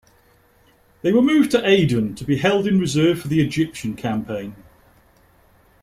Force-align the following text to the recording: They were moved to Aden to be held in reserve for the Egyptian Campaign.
They 1.03 1.11
were 1.13 1.21
moved 1.21 1.51
to 1.51 1.63
Aden 1.63 2.15
to 2.15 2.23
be 2.23 2.37
held 2.39 2.65
in 2.65 2.79
reserve 2.79 3.21
for 3.21 3.27
the 3.27 3.39
Egyptian 3.39 3.95
Campaign. 3.95 4.55